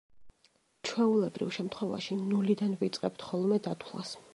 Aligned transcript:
ჩვეულებრივ 0.89 1.53
შემთხვევაში 1.59 2.21
ნულიდან 2.25 2.77
ვიწყებთ 2.83 3.29
ხოლმე 3.31 3.67
დათვლას. 3.71 4.21